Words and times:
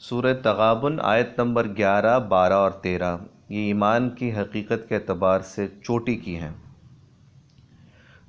سورہ 0.00 0.34
تغابن 0.42 0.96
آیت 1.02 1.40
نمبر 1.40 1.66
گیارہ، 1.76 2.18
بارہ 2.18 2.52
اور 2.52 2.70
تیرہ۔ 2.70 3.16
یہ 3.48 3.58
ایمان 3.58 4.10
کی 4.10 4.32
حقیقت 4.32 4.88
کے 4.88 4.94
اعتبار 4.94 5.40
سے 5.40 5.66
چوٹی 5.82 6.16
کی 6.16 6.36
ہیں۔ 6.36 6.50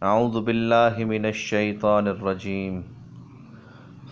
اعوذ 0.02 0.44
باللہ 0.44 1.06
من 1.06 1.26
الشیطان 1.26 2.08
الرجیم۔ 2.08 2.82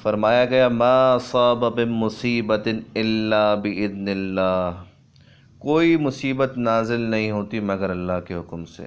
فرمایا 0.02 0.46
گیا، 0.46 0.68
ما 0.68 1.18
صاب 1.18 1.80
من 1.80 1.90
مصیبت 1.90 2.68
الا 2.96 3.56
باذن 3.56 4.08
اللہ۔ 4.08 4.84
کوئی 5.58 5.98
مصیبت 5.98 6.58
نازل 6.58 7.02
نہیں 7.02 7.32
ہوتی 7.32 7.60
مگر 7.60 7.90
اللہ 7.90 8.20
کے 8.28 8.34
حکم 8.34 8.66
سے۔ 8.66 8.86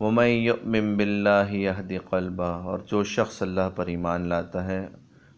وَمَن 0.00 0.26
يُؤْمِن 0.26 0.96
بِاللَّهِ 0.96 1.56
يَهْدِ 1.56 1.98
قَلْبَهُ 2.10 2.64
اور 2.64 2.78
جو 2.86 3.04
شخص 3.04 3.42
اللہ 3.42 3.70
پر 3.76 3.86
ایمان 3.86 4.28
لاتا 4.28 4.64
ہے، 4.64 4.88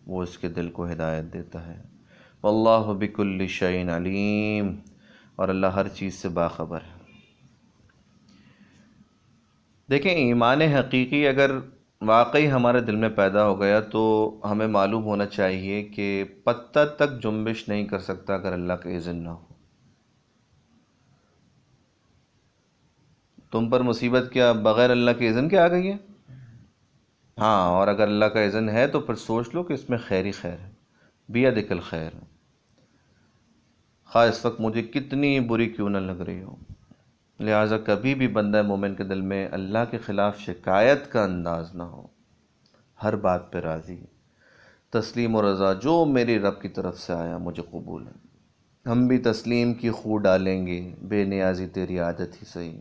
وہ 0.07 0.23
اس 0.23 0.39
کے 0.39 0.49
دل 0.49 0.71
کو 0.71 0.87
ہدایت 0.87 1.33
دیتا 1.33 1.67
ہے۔ 1.67 1.92
واللہ 2.43 2.93
بکل 2.93 3.47
شعین 3.47 3.91
علیم۔ 3.91 4.77
اور 5.37 5.49
اللہ 5.49 5.67
ہر 5.67 5.89
چیز 5.89 6.15
سے 6.15 6.29
باخبر 6.29 6.81
ہے۔ 6.81 7.03
دیکھیں، 9.91 10.13
ایمان 10.13 10.61
حقیقی 10.61 11.29
اگر 11.29 11.51
واقعی 12.01 12.51
ہمارے 12.51 12.81
دل 12.81 12.97
میں 12.97 13.09
پیدا 13.09 13.47
ہو 13.47 13.61
گیا 13.61 13.81
تو 13.81 14.03
ہمیں 14.51 14.67
معلوم 14.67 15.05
ہونا 15.05 15.27
چاہیے 15.27 15.83
کہ 15.83 16.25
پتہ 16.45 16.79
تک 16.99 17.23
جنبش 17.23 17.69
نہیں 17.69 17.87
کر 17.87 17.99
سکتا 17.99 18.35
اگر 18.35 18.53
اللہ 18.53 18.73
کا 18.73 18.91
اذن 18.91 19.17
نہ 19.17 19.29
ہو۔ 19.29 19.55
تم 23.51 23.71
پر 23.71 23.81
مصیبت 23.81 24.23
کیا 24.33 24.53
بغیر 24.53 24.91
اللہ 24.91 25.11
کے 25.19 25.29
اذن 25.29 25.49
کے 25.49 25.59
آ 25.59 25.69
گئی 25.69 25.93
ہے؟ 25.93 25.97
ہاں 27.39 27.69
اور 27.69 27.89
اگر 27.89 28.03
اللہ 28.03 28.25
کا 28.25 28.41
اذن 28.41 28.69
ہے 28.69 28.87
تو 28.87 29.01
پھر 29.01 29.15
سوچ 29.15 29.55
لو 29.55 29.63
کہ 29.63 29.73
اس 29.73 29.91
میں 29.91 29.99
خیر 29.99 30.25
ہی 30.25 30.33
خیر 30.33 30.59
ہے 30.59 30.71
بیا 31.29 31.51
دکل 31.51 31.81
خیر 31.81 32.11
خواہ 34.13 34.29
اس 34.29 34.45
وقت 34.45 34.61
مجھے 34.61 34.83
کتنی 34.83 35.41
بری 35.41 35.67
کیوں 35.67 35.91
نہ 35.91 35.99
لگ 35.99 36.23
رہی 36.23 36.43
ہو۔ 36.43 36.57
لہٰذا 37.41 37.79
کبھی 37.79 38.15
بھی 38.15 38.29
بندہ 38.29 38.63
مومن 38.63 38.95
کے 38.95 39.05
دل 39.05 39.21
میں 39.21 39.49
اللہ 39.53 39.79
کے 39.91 39.99
خلاف 39.99 40.39
شکایت 40.39 41.13
کا 41.13 41.25
انداز 41.25 41.75
نہ 41.75 41.83
ہو۔ 41.83 42.07
ہر 43.03 43.17
بات 43.17 43.53
پہ 43.53 43.59
راضی 43.59 44.05
تسلیم 44.91 45.35
و 45.35 45.53
رضا 45.53 45.73
جو 45.73 46.05
میری 46.05 46.39
رب 46.39 46.61
کی 46.61 46.69
طرف 46.69 46.99
سے 46.99 47.13
آیا، 47.13 47.39
مجھے 47.39 47.63
قبول 47.71 48.07
ہے۔ 48.07 48.27
ہم 48.91 49.07
بھی 49.07 49.19
تسلیم 49.19 49.75
کی 49.75 49.91
خو 49.91 50.17
ڈالیں 50.17 50.67
گے۔ 50.67 50.95
بے 51.03 51.25
نیازی 51.25 51.67
تیری 51.67 51.99
عادت 51.99 52.21
ہی 52.21 52.45
صحیح 52.45 52.81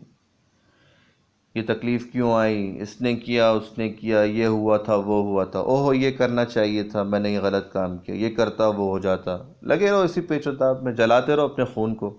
یہ 1.55 1.61
تکلیف 1.67 2.11
کیوں 2.11 2.33
آئی؟ 2.33 2.81
اس 2.81 3.01
نے 3.01 3.15
کیا، 3.15 3.49
اس 3.49 3.77
نے 3.77 3.89
کیا، 3.89 4.21
یہ 4.21 4.45
ہوا 4.45 4.77
تھا، 4.77 4.95
وہ 4.95 5.23
ہوا 5.23 5.43
تھا۔ 5.43 5.59
اوہ 5.59 5.97
یہ 5.97 6.11
کرنا 6.11 6.45
چاہیے 6.45 6.83
تھا، 6.83 7.03
میں 7.03 7.19
نے 7.19 7.29
یہ 7.29 7.39
غلط 7.39 7.73
کام 7.73 7.97
کیا، 7.97 8.15
یہ 8.15 8.35
کرتا، 8.35 8.67
وہ 8.67 8.87
ہو 8.89 8.99
جاتا۔ 8.99 9.37
لگے 9.61 9.91
رہو 9.91 9.99
اسی 9.99 10.21
پیچ 10.21 10.47
و 10.47 10.55
تاب 10.55 10.83
میں، 10.83 10.93
جلاتے 10.93 11.35
رہو 11.35 11.45
اپنے 11.45 11.65
خون 11.65 11.95
کو۔ 11.95 12.17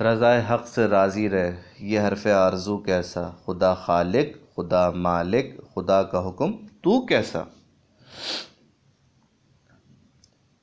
رضا 0.00 0.54
حق 0.54 0.68
سے 0.68 0.86
راضی 0.86 1.30
رہ 1.30 1.52
یہ 1.78 2.00
حرف 2.00 2.26
آرزو 2.26 2.78
کیسا؟ 2.78 3.30
خدا 3.44 3.74
خالق، 3.74 4.56
خدا 4.56 4.90
مالک، 4.90 5.60
خدا 5.74 6.02
کا 6.02 6.28
حکم، 6.28 6.52
تو 6.80 7.06
کیسا؟ 7.06 7.42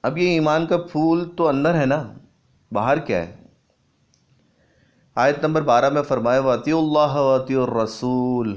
اب 0.04 0.18
یہ 0.18 0.28
ایمان 0.28 0.66
کا 0.66 0.78
پھول 0.78 1.30
تو 1.38 1.48
اندر 1.48 1.76
ہے 1.76 1.86
نا، 1.86 2.14
باہر 2.72 2.98
کیا 2.98 3.28
ہے؟ 3.28 3.41
آیت 5.16 5.45
نمبر 5.45 5.62
بارہ 5.62 5.90
میں 5.90 6.02
فرمائے 6.02 6.40
واطی 6.40 6.72
اللہ 6.72 7.16
واطی 7.16 7.56
الرسول 7.56 8.56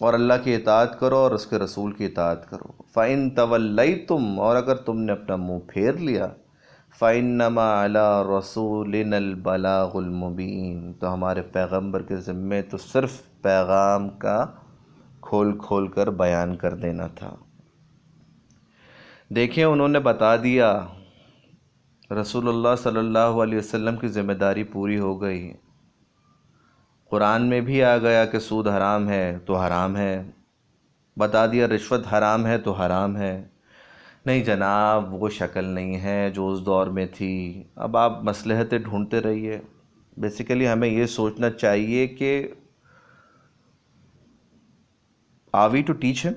اور 0.00 0.14
اللہ 0.14 0.32
کی 0.44 0.54
اطاعت 0.54 1.00
کرو 1.00 1.16
اور 1.16 1.30
اس 1.30 1.46
کے 1.46 1.58
رسول 1.58 1.92
کی 1.92 2.06
اطاعت 2.06 2.50
کرو۔ 2.50 2.82
فَإِن 2.94 3.30
تَوَلَّيْتُمْ، 3.30 4.38
اور 4.38 4.56
اگر 4.56 4.74
تم 4.74 5.00
نے 5.00 5.12
اپنا 5.12 5.36
منہ 5.36 5.58
پھیر 5.66 5.92
لیا، 5.92 6.26
فَإِنَّمَا 6.98 7.84
عَلَى 7.84 8.38
رَسُولِنَا 8.38 9.16
الْبَلَاغُ 9.16 9.96
الْمُبِينَ۔ 9.96 10.92
تو 10.92 11.12
ہمارے 11.14 11.42
پیغمبر 11.42 12.02
کے 12.02 12.16
ذمے 12.16 12.62
تو 12.62 12.78
صرف 12.78 13.22
پیغام 13.42 14.08
کا 14.08 14.46
کھول 15.20 15.58
کھول 15.58 15.88
کر 15.88 16.10
بیان 16.10 16.56
کر 16.56 16.74
دینا 16.74 17.06
تھا۔ 17.06 17.34
دیکھیں، 19.28 19.64
انہوں 19.64 19.88
نے 19.88 19.98
بتا 19.98 20.36
دیا 20.36 20.86
رسول 22.14 22.48
اللہ 22.48 22.76
صلی 22.78 22.98
اللہ 22.98 23.18
علیہ 23.18 23.58
وسلم 23.58 23.96
کی 23.96 24.08
ذمہ 24.08 24.32
داری 24.32 24.64
پوری 24.64 24.98
ہو 24.98 25.22
گئی۔ 25.22 25.52
قرآن 27.10 27.48
میں 27.48 27.60
بھی 27.60 27.82
آ 27.82 27.98
گیا 27.98 28.24
کہ 28.24 28.38
سود 28.38 28.68
حرام 28.68 29.08
ہے 29.08 29.38
تو 29.46 29.56
حرام 29.56 29.96
ہے۔ 29.96 30.30
بتا 31.16 31.46
دیا 31.46 31.68
رشوت 31.68 32.00
حرام 32.12 32.46
ہے 32.46 32.58
تو 32.58 32.72
حرام 32.72 33.16
ہے۔ 33.16 33.48
نہیں 34.26 34.44
جناب، 34.44 35.22
وہ 35.22 35.28
شکل 35.28 35.64
نہیں 35.64 36.00
ہے 36.00 36.30
جو 36.30 36.48
اس 36.48 36.66
دور 36.66 36.86
میں 36.86 37.06
تھی۔ 37.14 37.64
اب 37.76 37.96
آپ 37.96 38.22
مصلحتیں 38.22 38.78
ڈھونڈتے 38.78 39.20
رہیے۔ 39.20 39.60
بیسیکلی 40.16 40.68
ہمیں 40.68 40.88
یہ 40.88 41.06
سوچنا 41.06 41.50
چاہیے 41.50 42.06
کہ 42.06 42.48
آوی 45.52 45.82
ٹو 45.82 45.92
ٹیچ 45.92 46.26
ہے 46.26 46.30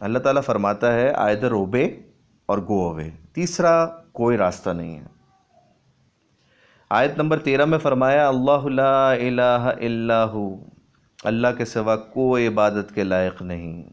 اللہ 0.00 0.18
تعالیٰ 0.18 0.42
فرماتا 0.42 0.94
ہے 0.94 1.12
آئدر 1.12 1.52
اوبے 1.52 2.00
اور 2.48 2.58
گو 2.58 2.88
اوے 2.88 3.10
تیسرا 3.32 3.86
کوئی 4.12 4.36
راستہ 4.36 4.70
نہیں 4.70 4.98
ہے۔ 4.98 5.06
آیت 6.90 7.18
نمبر 7.18 7.38
تیرہ 7.38 7.64
میں 7.64 7.78
فرمایا، 7.78 8.28
اللہ 8.28 8.66
لا 8.66 9.12
الہ 9.12 9.70
الا 9.80 10.24
ہو، 10.24 10.56
اللہ 11.24 11.48
کے 11.58 11.64
سوا 11.64 11.96
کوئی 11.96 12.46
عبادت 12.46 12.94
کے 12.94 13.04
لائق 13.04 13.42
نہیں۔ 13.42 13.84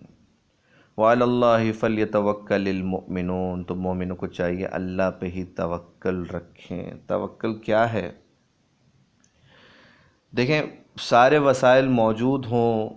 وعلی 0.98 1.22
اللہ 1.22 1.72
فلیتوکل 1.80 2.68
المؤمنون۔ 2.68 3.64
تو 3.64 3.76
مومنوں 3.76 4.16
کو 4.16 4.28
چاہیے 4.28 4.66
اللہ 4.66 5.12
پہ 5.20 5.26
ہی 5.26 5.44
توکل 5.44 6.26
رکھیں۔ 6.26 6.92
توکل 7.08 7.56
کیا 7.56 7.94
ہے؟ 7.94 8.12
دیکھیں، 10.38 10.64
سارے 11.00 11.38
وسائل 11.38 11.88
موجود 11.88 12.46
ہوں، 12.46 12.90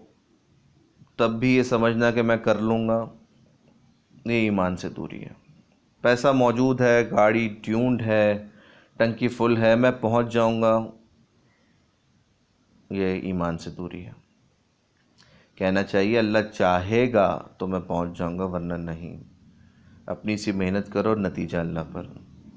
تب 1.16 1.30
بھی 1.30 1.56
یہ 1.56 1.62
سمجھنا 1.62 2.10
کہ 2.10 2.22
میں 2.22 2.36
کر 2.36 2.58
لوں 2.58 2.88
گا، 2.88 3.06
یہ 4.24 4.32
ایمان 4.32 4.76
سے 4.76 4.88
دوری 4.88 5.24
ہے۔ 5.24 5.47
پیسہ 6.00 6.28
موجود 6.28 6.80
ہے، 6.80 7.10
گاڑی 7.10 7.56
ٹیونڈ 7.62 8.02
ہے، 8.02 8.46
ٹنکی 8.96 9.28
فل 9.28 9.56
ہے، 9.56 9.76
میں 9.76 9.90
پہنچ 9.90 10.32
جاؤں 10.32 10.62
گا۔ 10.62 10.86
یہ 12.90 13.06
ایمان 13.06 13.58
سے 13.58 13.70
دوری 13.70 14.06
ہے۔ 14.06 14.12
کہنا 15.54 15.82
چاہیے، 15.82 16.18
اللہ 16.18 16.38
چاہے 16.54 17.12
گا 17.12 17.42
تو 17.58 17.66
میں 17.66 17.80
پہنچ 17.80 18.18
جاؤں 18.18 18.38
گا، 18.38 18.44
ورنہ 18.44 18.74
نہیں۔ 18.74 19.22
اپنی 20.06 20.36
سی 20.36 20.52
محنت 20.52 20.92
کرو، 20.92 21.14
نتیجہ 21.14 21.58
اللہ 21.58 21.80
پر۔ 21.92 22.02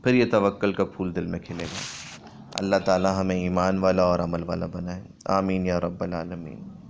پھر 0.04 0.14
یہ 0.14 0.26
توکل 0.32 0.74
کا 0.74 0.86
پھول 0.86 1.16
دل 1.16 1.26
میں 1.26 1.40
کھلے 1.40 1.64
گا۔ 1.64 2.08
اللہ 2.54 2.76
تعالی 2.86 3.10
ہمیں 3.20 3.36
ایمان 3.36 3.78
والا 3.78 4.04
اور 4.04 4.20
عمل 4.20 4.44
والا 4.44 4.66
بنائے۔ 4.66 5.04
آمین 5.26 5.66
یا 5.66 5.80
رب 5.80 6.04
العالمین۔ 6.04 6.81